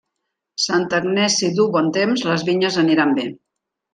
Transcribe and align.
Santa 0.63 1.01
Agnès 1.01 1.35
si 1.41 1.51
duu 1.59 1.67
bon 1.77 1.91
temps, 1.99 2.25
les 2.31 2.47
vinyes 2.49 2.79
aniran 2.87 3.17
bé. 3.21 3.27